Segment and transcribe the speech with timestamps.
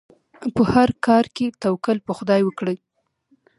[0.55, 2.77] په هر کار کې توکل په خدای وکړئ.